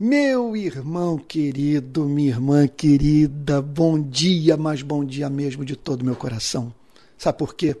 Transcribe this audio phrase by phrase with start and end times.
[0.00, 6.14] Meu irmão querido, minha irmã querida, bom dia, mas bom dia mesmo de todo meu
[6.14, 6.72] coração.
[7.16, 7.76] Sabe por quê?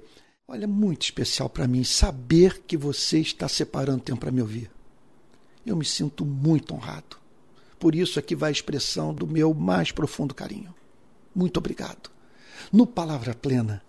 [0.48, 4.68] Olha, é muito especial para mim saber que você está separando tempo para me ouvir.
[5.64, 7.18] Eu me sinto muito honrado.
[7.78, 10.74] Por isso aqui vai a expressão do meu mais profundo carinho.
[11.32, 12.10] Muito obrigado.
[12.72, 13.80] No Palavra Plena,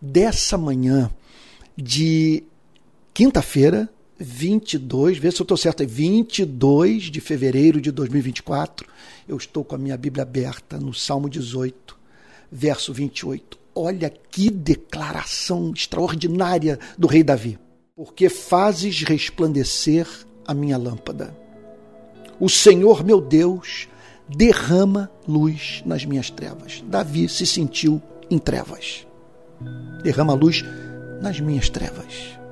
[0.00, 1.10] dessa manhã
[1.76, 2.44] de
[3.12, 8.86] quinta-feira, 22, vê se eu estou certo, é 22 de fevereiro de 2024.
[9.26, 11.96] Eu estou com a minha Bíblia aberta no Salmo 18,
[12.50, 13.58] verso 28.
[13.74, 17.58] Olha que declaração extraordinária do rei Davi.
[17.96, 20.06] Porque fazes resplandecer
[20.46, 21.36] a minha lâmpada.
[22.38, 23.88] O Senhor meu Deus
[24.28, 26.82] derrama luz nas minhas trevas.
[26.86, 28.00] Davi se sentiu
[28.30, 29.06] em trevas.
[30.02, 30.64] Derrama luz
[31.20, 32.43] nas minhas trevas.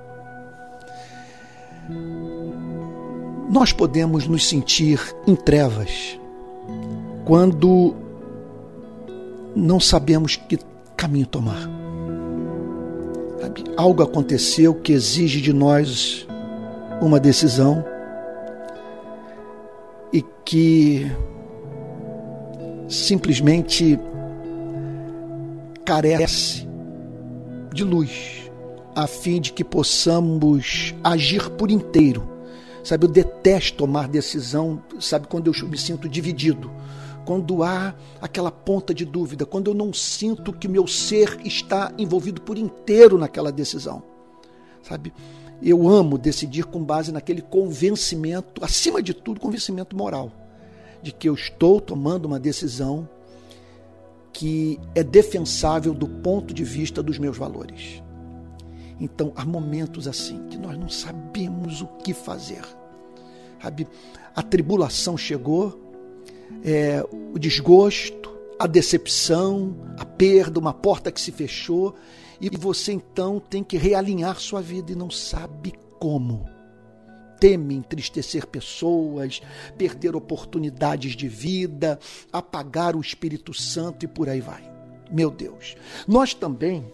[3.51, 6.19] Nós podemos nos sentir em trevas
[7.25, 7.95] quando
[9.55, 10.59] não sabemos que
[10.97, 11.69] caminho tomar.
[13.77, 16.27] Algo aconteceu que exige de nós
[17.01, 17.85] uma decisão
[20.13, 21.11] e que
[22.89, 23.99] simplesmente
[25.85, 26.69] carece
[27.73, 28.42] de luz
[28.95, 32.29] a fim de que possamos agir por inteiro.
[32.85, 36.71] Sabe, eu detesto tomar decisão, sabe, quando eu me sinto dividido,
[37.25, 42.41] quando há aquela ponta de dúvida, quando eu não sinto que meu ser está envolvido
[42.41, 44.03] por inteiro naquela decisão.
[44.83, 45.13] Sabe?
[45.63, 50.33] Eu amo decidir com base naquele convencimento, acima de tudo, convencimento moral,
[51.01, 53.09] de que eu estou tomando uma decisão
[54.33, 58.03] que é defensável do ponto de vista dos meus valores.
[59.03, 62.63] Então, há momentos assim que nós não sabemos o que fazer.
[63.61, 63.89] Sabe?
[64.33, 65.77] A tribulação chegou,
[66.65, 71.97] é, o desgosto, a decepção, a perda, uma porta que se fechou,
[72.41, 76.49] e você então tem que realinhar sua vida e não sabe como.
[77.41, 79.43] Teme entristecer pessoas,
[79.77, 81.99] perder oportunidades de vida,
[82.33, 84.63] apagar o Espírito Santo e por aí vai.
[85.11, 85.75] Meu Deus.
[86.07, 86.87] Nós também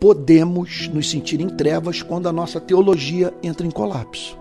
[0.00, 4.38] podemos nos sentir em trevas quando a nossa teologia entra em colapso.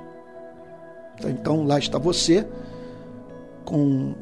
[1.26, 2.48] Então lá está você
[3.66, 4.14] com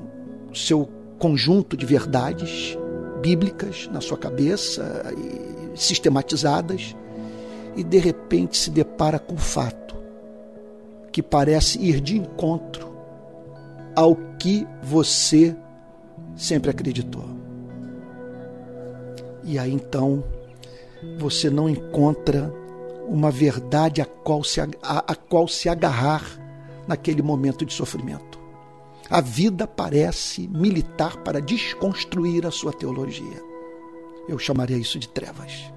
[0.54, 2.78] seu conjunto de verdades
[3.22, 5.04] bíblicas na sua cabeça,
[5.76, 6.96] sistematizadas,
[7.76, 9.96] e de repente se depara com o fato
[11.12, 12.96] que parece ir de encontro
[13.96, 15.56] ao que você
[16.36, 17.26] sempre acreditou.
[19.44, 20.24] E aí então
[21.18, 22.54] você não encontra
[23.08, 26.24] uma verdade a qual se, a, a qual se agarrar
[26.88, 28.40] naquele momento de sofrimento.
[29.10, 33.44] A vida parece militar para desconstruir a sua teologia.
[34.28, 35.72] Eu chamaria isso de trevas.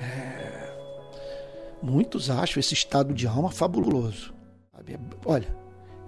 [0.00, 0.74] É...
[1.82, 4.32] Muitos acham esse estado de alma fabuloso.
[5.24, 5.54] Olha,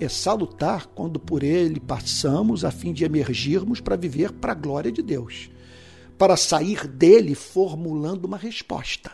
[0.01, 4.91] é salutar quando por ele passamos a fim de emergirmos para viver para a glória
[4.91, 5.51] de Deus
[6.19, 9.13] para sair dele formulando uma resposta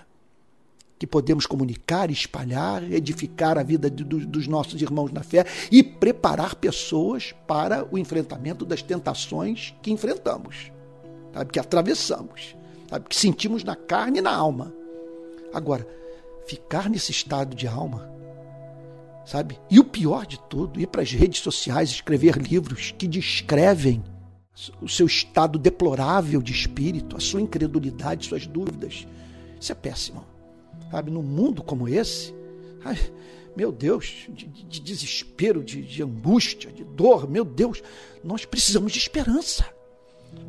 [1.00, 5.82] que podemos comunicar, espalhar, edificar a vida de, do, dos nossos irmãos na fé e
[5.82, 10.70] preparar pessoas para o enfrentamento das tentações que enfrentamos,
[11.32, 12.54] sabe, que atravessamos,
[12.86, 14.74] sabe, que sentimos na carne e na alma.
[15.54, 15.88] Agora,
[16.46, 18.12] ficar nesse estado de alma,
[19.24, 19.58] sabe?
[19.70, 24.04] E o pior de tudo, ir para as redes sociais, escrever livros que descrevem
[24.80, 29.06] o seu estado deplorável de espírito, a sua incredulidade, suas dúvidas.
[29.60, 30.24] Isso é péssimo.
[30.90, 32.34] Sabe, num mundo como esse,
[32.84, 32.98] ai,
[33.56, 37.82] meu Deus, de, de desespero, de, de angústia, de dor, meu Deus,
[38.24, 39.66] nós precisamos de esperança.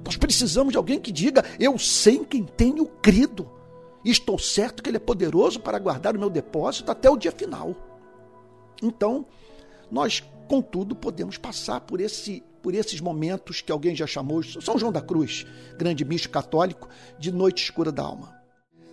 [0.03, 3.49] Nós precisamos de alguém que diga: Eu sei em quem tenho crido.
[4.03, 7.31] E estou certo que Ele é poderoso para guardar o meu depósito até o dia
[7.31, 7.75] final.
[8.81, 9.25] Então,
[9.91, 14.91] nós, contudo, podemos passar por esse por esses momentos que alguém já chamou, São João
[14.91, 15.45] da Cruz,
[15.77, 16.87] grande místico católico,
[17.17, 18.35] de noite escura da alma.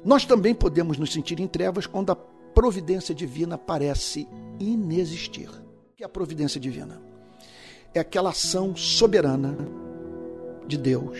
[0.04, 4.26] Nós também podemos nos sentir em trevas quando a providência divina parece
[4.58, 5.48] inexistir.
[5.48, 7.00] O que é a providência divina?
[7.94, 9.56] É aquela ação soberana
[10.66, 11.18] de Deus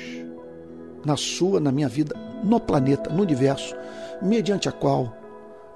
[1.04, 3.74] na sua, na minha vida, no planeta, no universo,
[4.22, 5.16] mediante a qual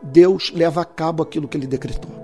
[0.02, 2.21] Deus leva a cabo aquilo que ele decretou.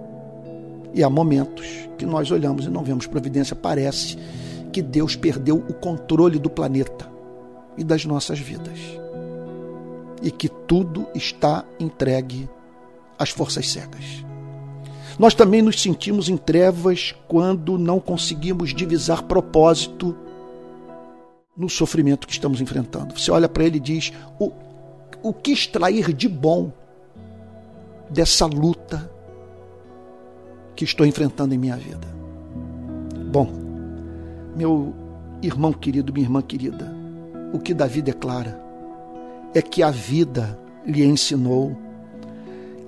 [0.95, 3.55] E há momentos que nós olhamos e não vemos providência.
[3.55, 4.19] Parece
[4.73, 7.09] que Deus perdeu o controle do planeta
[7.77, 8.79] e das nossas vidas.
[10.23, 12.49] E que tudo está entregue
[13.19, 14.25] às forças cegas.
[15.19, 20.17] Nós também nos sentimos em trevas quando não conseguimos divisar propósito
[21.57, 23.19] no sofrimento que estamos enfrentando.
[23.19, 24.53] Você olha para ele e diz: o,
[25.23, 26.73] o que extrair de bom
[28.09, 29.11] dessa luta
[30.79, 32.07] que estou enfrentando em minha vida?
[33.33, 33.51] Bom,
[34.55, 34.95] meu
[35.43, 36.95] irmão querido, minha irmã querida,
[37.53, 38.63] o que Davi declara
[39.53, 41.77] é que a vida lhe ensinou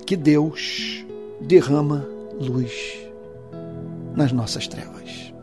[0.05, 1.05] que Deus
[1.41, 2.07] derrama
[2.39, 2.71] luz
[4.15, 5.33] nas nossas trevas.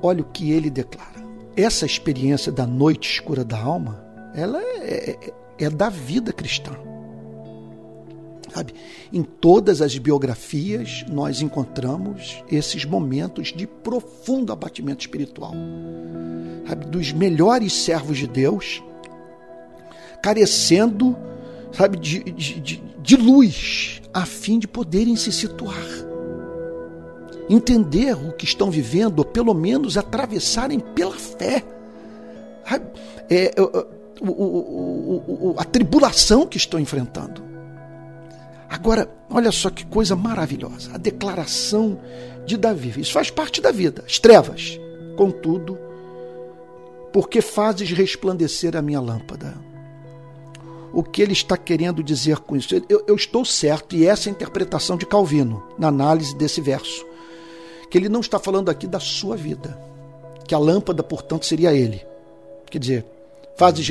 [0.00, 1.26] Olha o que ele declara.
[1.56, 4.00] Essa experiência da noite escura da alma,
[4.32, 6.87] ela é, é, é da vida cristã.
[8.54, 8.74] Sabe?
[9.12, 15.52] Em todas as biografias nós encontramos esses momentos de profundo abatimento espiritual.
[16.66, 16.86] Sabe?
[16.86, 18.82] Dos melhores servos de Deus
[20.22, 21.16] carecendo
[21.72, 25.76] sabe, de, de, de, luz a fim de poderem se situar.
[27.48, 31.64] Entender o que estão vivendo, ou pelo menos atravessarem pela fé.
[33.30, 33.62] É, é,
[34.20, 37.47] o, o, o, a tribulação que estão enfrentando.
[38.68, 40.90] Agora, olha só que coisa maravilhosa.
[40.94, 41.98] A declaração
[42.44, 43.00] de Davi.
[43.00, 44.04] Isso faz parte da vida.
[44.06, 44.78] As trevas.
[45.16, 45.78] Contudo,
[47.12, 49.68] porque fazes resplandecer a minha lâmpada
[50.92, 52.74] o que ele está querendo dizer com isso.
[52.88, 57.06] Eu, eu, estou certo, e essa é a interpretação de Calvino na análise desse verso.
[57.90, 59.78] Que ele não está falando aqui da sua vida,
[60.46, 62.04] que a lâmpada, portanto, seria ele.
[62.70, 63.06] Quer dizer,
[63.56, 63.88] fazes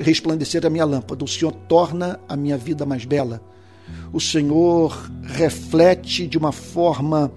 [0.00, 3.40] resplandecer a minha lâmpada, o Senhor torna a minha vida mais bela.
[4.12, 7.32] O Senhor reflete de uma forma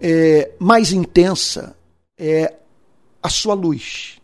[0.00, 1.76] é, mais intensa
[2.18, 2.54] é,
[3.22, 4.20] a sua luz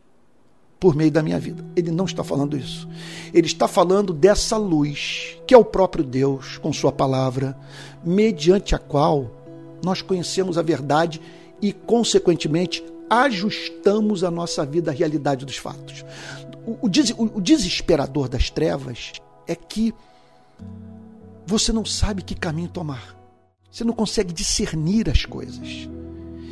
[0.79, 1.65] por meio da minha vida.
[1.75, 2.89] Ele não está falando isso.
[3.33, 7.59] Ele está falando dessa luz, que é o próprio Deus, com Sua palavra,
[8.05, 9.31] mediante a qual
[9.85, 11.21] nós conhecemos a verdade
[11.61, 16.05] e, consequentemente, ajustamos a nossa vida à realidade dos fatos.
[16.67, 19.13] O, o, o desesperador das trevas
[19.47, 19.95] é que
[21.49, 23.17] você não sabe que caminho tomar.
[23.71, 25.89] Você não consegue discernir as coisas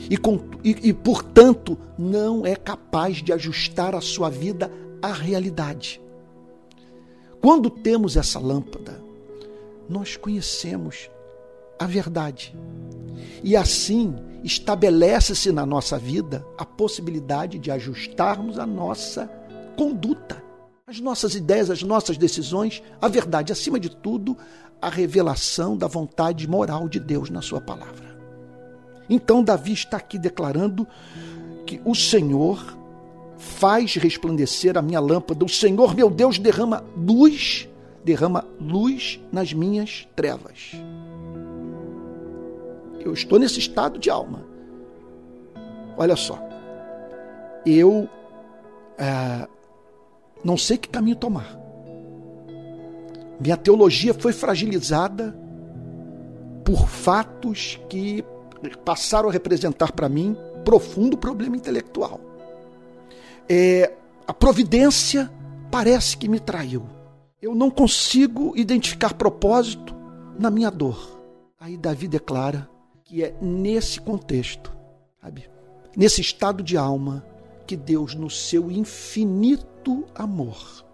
[0.08, 0.14] e,
[0.64, 4.70] e, e, portanto, não é capaz de ajustar a sua vida
[5.02, 6.00] à realidade.
[7.40, 9.00] Quando temos essa lâmpada,
[9.88, 11.10] nós conhecemos
[11.78, 12.56] a verdade.
[13.42, 19.26] E assim estabelece-se na nossa vida a possibilidade de ajustarmos a nossa
[19.76, 20.42] conduta,
[20.88, 24.36] as nossas ideias, as nossas decisões, a verdade, acima de tudo,
[24.80, 28.16] a revelação da vontade moral de Deus na Sua palavra.
[29.10, 30.86] Então, Davi está aqui declarando
[31.66, 32.78] que o Senhor
[33.36, 37.68] faz resplandecer a minha lâmpada, o Senhor meu Deus derrama luz,
[38.04, 40.70] derrama luz nas minhas trevas.
[43.00, 44.44] Eu estou nesse estado de alma.
[45.96, 46.38] Olha só,
[47.64, 48.08] eu
[48.96, 49.48] é,
[50.46, 51.58] não sei que caminho tomar.
[53.40, 55.37] Minha teologia foi fragilizada
[56.64, 58.25] por fatos que
[58.84, 62.20] passaram a representar para mim profundo problema intelectual.
[63.48, 63.93] É,
[64.25, 65.28] a providência
[65.69, 66.84] parece que me traiu.
[67.42, 69.94] Eu não consigo identificar propósito
[70.38, 71.20] na minha dor.
[71.58, 72.70] Aí Davi declara
[73.04, 74.72] que é nesse contexto,
[75.20, 75.50] sabe?
[75.97, 77.25] nesse estado de alma,
[77.66, 80.85] que Deus, no seu infinito amor,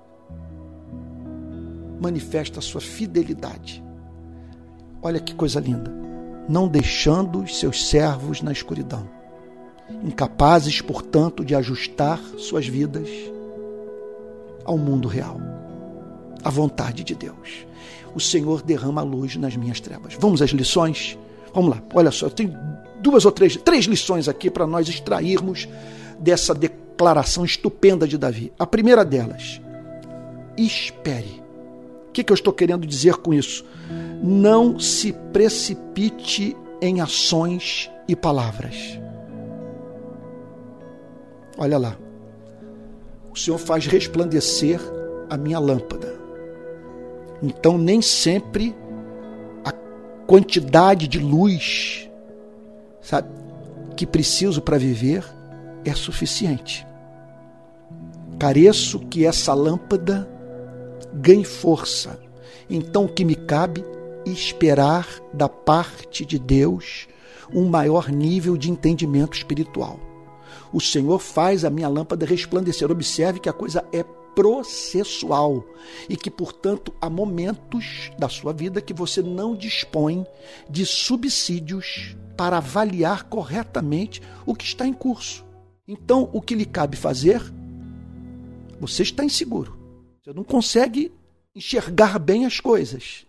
[2.00, 3.82] manifesta a sua fidelidade.
[5.02, 6.02] Olha que coisa linda
[6.48, 9.08] não deixando os seus servos na escuridão,
[10.02, 13.08] incapazes, portanto, de ajustar suas vidas
[14.64, 15.40] ao mundo real,
[16.42, 17.66] à vontade de Deus.
[18.14, 20.14] O Senhor derrama a luz nas minhas trevas.
[20.18, 21.18] Vamos às lições?
[21.54, 22.58] Vamos lá, olha só, eu tenho
[23.00, 25.68] duas ou três, três lições aqui para nós extrairmos
[26.22, 28.52] dessa declaração estupenda de Davi.
[28.58, 29.60] A primeira delas,
[30.56, 31.42] espere.
[32.08, 33.64] O que, que eu estou querendo dizer com isso?
[34.22, 39.00] não se precipite em ações e palavras.
[41.58, 41.96] Olha lá.
[43.32, 44.80] O Senhor faz resplandecer
[45.28, 46.14] a minha lâmpada.
[47.42, 48.74] Então, nem sempre
[49.64, 49.72] a
[50.26, 52.08] quantidade de luz
[53.00, 53.28] sabe,
[53.96, 55.24] que preciso para viver
[55.84, 56.86] é suficiente.
[58.38, 60.28] Careço que essa lâmpada
[61.14, 62.18] ganhe força.
[62.68, 63.84] Então, o que me cabe
[64.24, 67.06] esperar da parte de Deus
[67.52, 70.00] um maior nível de entendimento espiritual.
[70.72, 72.90] O Senhor faz a minha lâmpada resplandecer.
[72.90, 74.02] Observe que a coisa é
[74.34, 75.64] processual
[76.08, 80.26] e que, portanto, há momentos da sua vida que você não dispõe
[80.68, 85.44] de subsídios para avaliar corretamente o que está em curso.
[85.86, 87.42] Então, o que lhe cabe fazer?
[88.80, 89.78] Você está inseguro.
[90.22, 91.12] Você não consegue
[91.54, 93.26] enxergar bem as coisas.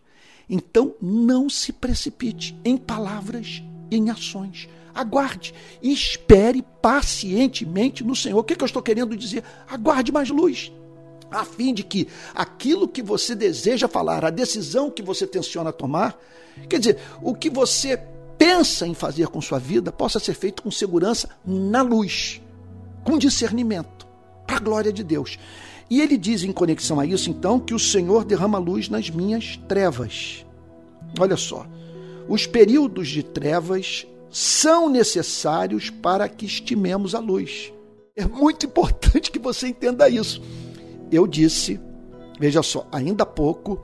[0.49, 4.69] Então, não se precipite em palavras e em ações.
[4.93, 8.39] Aguarde e espere pacientemente no Senhor.
[8.39, 9.43] O que, que eu estou querendo dizer?
[9.67, 10.71] Aguarde mais luz
[11.33, 16.15] a fim de que aquilo que você deseja falar, a decisão que você tenciona tomar,
[16.69, 17.97] quer dizer, o que você
[18.37, 22.41] pensa em fazer com sua vida, possa ser feito com segurança na luz,
[23.03, 24.07] com discernimento,
[24.45, 25.37] para a glória de Deus.
[25.89, 29.57] E ele diz em conexão a isso, então, que o Senhor derrama luz nas minhas
[29.67, 30.45] trevas.
[31.19, 31.67] Olha só,
[32.27, 37.71] os períodos de trevas são necessários para que estimemos a luz.
[38.15, 40.41] É muito importante que você entenda isso
[41.15, 41.79] eu disse,
[42.39, 43.81] veja só, ainda há pouco,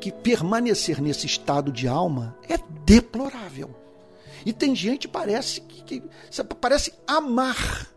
[0.00, 3.76] que permanecer nesse estado de alma é deplorável.
[4.46, 6.02] E tem gente parece que, que
[6.58, 7.88] parece amar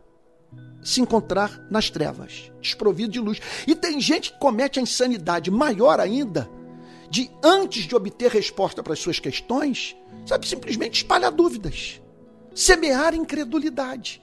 [0.83, 3.39] se encontrar nas trevas, desprovido de luz.
[3.65, 6.49] E tem gente que comete a insanidade maior ainda
[7.09, 12.01] de antes de obter resposta para as suas questões, sabe, simplesmente espalhar dúvidas,
[12.53, 14.21] semear incredulidade.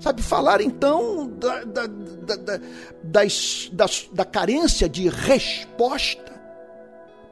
[0.00, 2.60] Sabe, falar então da, da, da,
[3.02, 3.70] das,
[4.12, 6.40] da, carência de resposta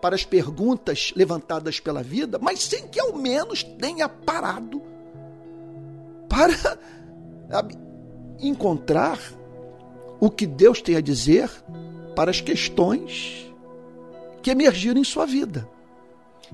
[0.01, 4.83] para as perguntas levantadas pela vida, mas sem que ao menos tenha parado
[6.29, 6.79] para
[7.51, 7.77] sabe,
[8.43, 9.19] encontrar
[10.19, 11.51] o que Deus tem a dizer
[12.15, 13.51] para as questões
[14.43, 15.69] que emergiram em sua vida.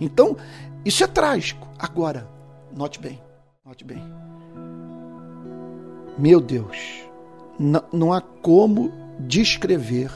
[0.01, 0.37] Então,
[0.85, 1.67] isso é trágico.
[1.79, 2.29] Agora,
[2.75, 3.21] note bem,
[3.65, 4.03] note bem.
[6.19, 6.77] Meu Deus,
[7.93, 10.11] não há como descrever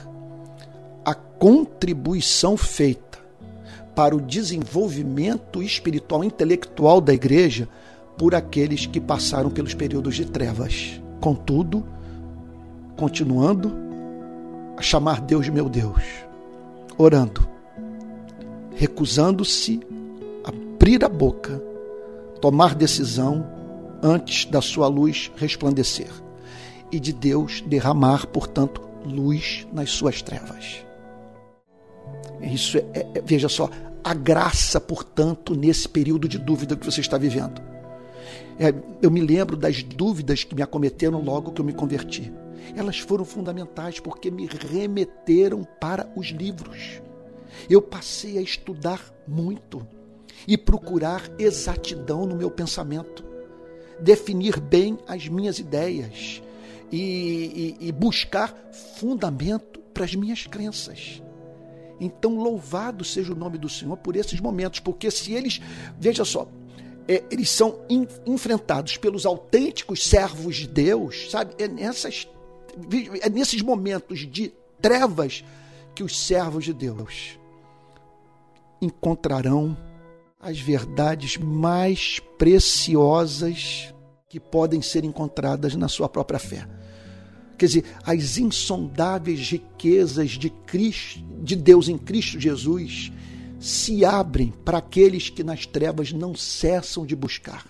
[1.05, 3.19] a contribuição feita
[3.95, 7.69] para o desenvolvimento espiritual intelectual da igreja
[8.17, 11.01] por aqueles que passaram pelos períodos de trevas.
[11.21, 11.85] Contudo,
[12.97, 13.73] continuando
[14.77, 16.03] a chamar Deus de meu Deus,
[16.97, 17.47] orando,
[18.75, 19.81] recusando-se
[20.45, 21.63] a abrir a boca,
[22.41, 23.47] tomar decisão
[24.03, 26.11] antes da sua luz resplandecer
[26.91, 30.85] e de Deus derramar, portanto, luz nas suas trevas.
[32.41, 33.69] Isso é, é, é, veja só,
[34.03, 37.70] a graça, portanto, nesse período de dúvida que você está vivendo.
[38.63, 42.31] É, eu me lembro das dúvidas que me acometeram logo que eu me converti.
[42.77, 47.01] Elas foram fundamentais porque me remeteram para os livros.
[47.71, 49.87] Eu passei a estudar muito
[50.47, 53.25] e procurar exatidão no meu pensamento
[53.99, 56.43] definir bem as minhas ideias
[56.93, 61.23] e, e, e buscar fundamento para as minhas crenças.
[61.99, 65.61] Então, louvado seja o nome do Senhor por esses momentos, porque se eles,
[65.99, 66.47] veja só,
[67.31, 71.55] eles são in, enfrentados pelos autênticos servos de Deus, sabe?
[71.59, 72.29] É, nessas,
[73.21, 75.45] é nesses momentos de trevas
[75.95, 77.39] que os servos de Deus
[78.81, 79.77] encontrarão
[80.39, 83.93] as verdades mais preciosas
[84.29, 86.67] que podem ser encontradas na sua própria fé.
[87.59, 93.13] Quer dizer, as insondáveis riquezas de, Cristo, de Deus em Cristo Jesus
[93.61, 97.67] se abrem para aqueles que nas trevas não cessam de buscar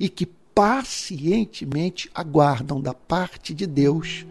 [0.00, 4.26] e que pacientemente aguardam da parte de Deus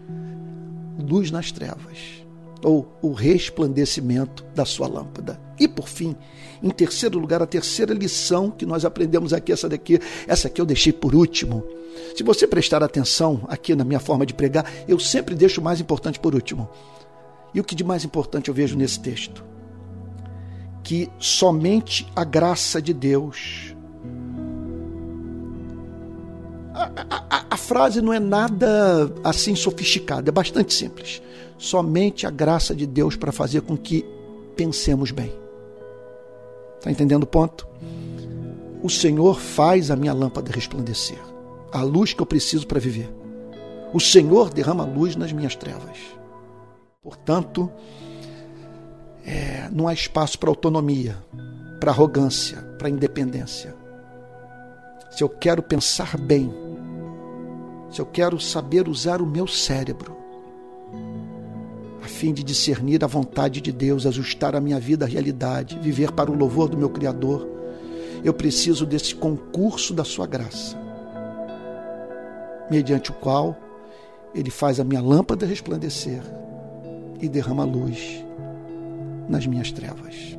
[0.98, 2.26] luz nas trevas
[2.64, 5.40] ou o resplandecimento da sua lâmpada.
[5.60, 6.16] E por fim,
[6.64, 10.66] em terceiro lugar, a terceira lição que nós aprendemos aqui, essa daqui, essa aqui eu
[10.66, 11.64] deixei por último.
[12.16, 15.80] Se você prestar atenção aqui na minha forma de pregar, eu sempre deixo o mais
[15.80, 16.68] importante por último.
[17.54, 19.55] E o que de mais importante eu vejo nesse texto?
[20.86, 23.76] Que somente a graça de Deus.
[26.74, 31.22] A, a, a frase não é nada assim sofisticada, é bastante simples
[31.58, 34.06] somente a graça de Deus para fazer com que
[34.56, 35.34] pensemos bem.
[36.78, 37.68] Está entendendo o ponto?
[38.84, 41.20] O Senhor faz a minha lâmpada resplandecer,
[41.72, 43.10] a luz que eu preciso para viver.
[43.94, 45.98] O Senhor derrama luz nas minhas trevas.
[47.02, 47.72] Portanto,
[49.26, 51.18] é, não há espaço para autonomia,
[51.80, 53.76] para arrogância, para independência.
[55.10, 56.54] Se eu quero pensar bem,
[57.90, 60.16] se eu quero saber usar o meu cérebro,
[62.04, 66.12] a fim de discernir a vontade de Deus, ajustar a minha vida à realidade, viver
[66.12, 67.48] para o louvor do meu Criador.
[68.24, 70.78] Eu preciso desse concurso da Sua graça,
[72.70, 73.58] mediante o qual
[74.36, 76.22] Ele faz a minha lâmpada resplandecer
[77.20, 78.25] e derrama luz
[79.28, 80.38] nas minhas trevas.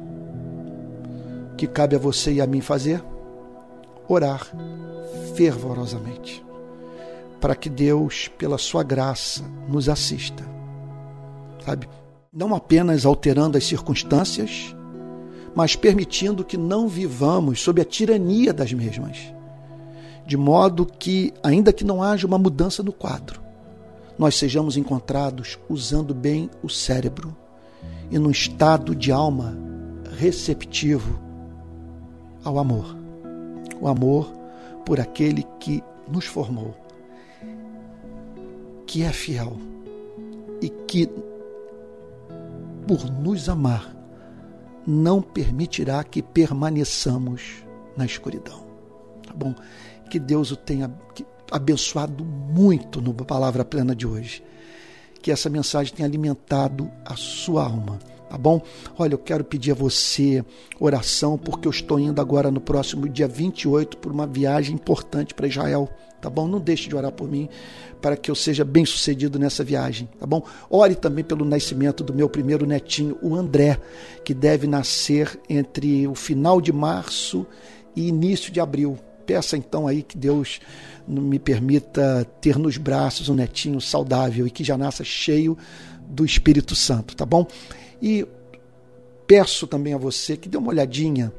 [1.52, 3.02] O que cabe a você e a mim fazer?
[4.09, 4.47] Orar
[5.35, 6.45] fervorosamente,
[7.40, 10.45] para que Deus, pela sua graça, nos assista.
[11.64, 11.88] Sabe?
[12.33, 14.75] Não apenas alterando as circunstâncias,
[15.55, 19.33] mas permitindo que não vivamos sob a tirania das mesmas.
[20.26, 23.40] De modo que, ainda que não haja uma mudança no quadro,
[24.19, 27.37] nós sejamos encontrados usando bem o cérebro
[28.10, 29.56] e num estado de alma
[30.18, 31.20] receptivo
[32.44, 32.96] ao amor.
[33.80, 34.32] O amor
[34.84, 36.75] por aquele que nos formou,
[38.86, 39.56] que é fiel
[40.62, 41.08] e que,
[42.86, 43.94] por nos amar,
[44.86, 47.64] não permitirá que permaneçamos
[47.96, 48.64] na escuridão.
[49.26, 49.54] Tá bom?
[50.08, 50.90] Que Deus o tenha
[51.50, 54.42] abençoado muito no Palavra Plena de hoje.
[55.26, 57.99] Que essa mensagem tenha alimentado a sua alma.
[58.30, 58.62] Tá bom?
[58.97, 60.45] Olha, eu quero pedir a você
[60.78, 65.49] oração, porque eu estou indo agora no próximo dia 28 por uma viagem importante para
[65.49, 65.90] Israel
[66.21, 66.47] tá bom?
[66.47, 67.49] Não deixe de orar por mim
[68.00, 70.45] para que eu seja bem sucedido nessa viagem, tá bom?
[70.71, 73.80] Ore também pelo nascimento do meu primeiro netinho, o André,
[74.25, 77.45] que deve nascer entre o final de março
[77.97, 78.97] e início de abril.
[79.26, 80.61] Peça então aí que Deus
[81.06, 85.59] me permita ter nos braços um netinho saudável e que já nasça cheio
[86.09, 87.47] do Espírito Santo, tá bom?
[88.00, 88.26] E
[89.26, 91.33] peço também a você que dê uma olhadinha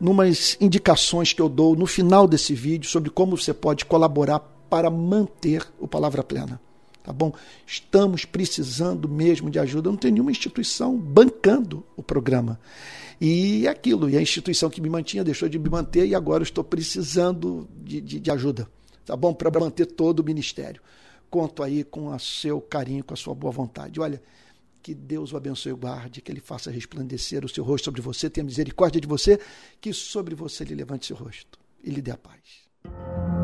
[0.00, 4.90] numas indicações que eu dou no final desse vídeo sobre como você pode colaborar para
[4.90, 6.60] manter o Palavra Plena.
[7.04, 7.34] Tá bom?
[7.66, 9.90] Estamos precisando mesmo de ajuda.
[9.90, 12.58] não tem nenhuma instituição bancando o programa.
[13.20, 16.42] E é aquilo, e a instituição que me mantinha deixou de me manter e agora
[16.42, 18.66] estou precisando de, de, de ajuda.
[19.04, 19.34] Tá bom?
[19.34, 20.80] Para manter todo o ministério.
[21.28, 24.00] Conto aí com o seu carinho, com a sua boa vontade.
[24.00, 24.22] Olha,
[24.82, 28.30] que Deus o abençoe e guarde, que ele faça resplandecer o seu rosto sobre você,
[28.30, 29.38] tenha misericórdia de você,
[29.78, 33.43] que sobre você ele levante seu rosto e lhe dê a paz.